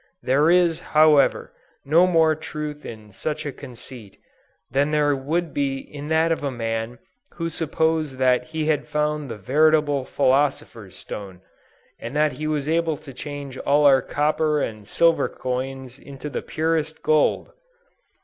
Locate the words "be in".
5.53-6.07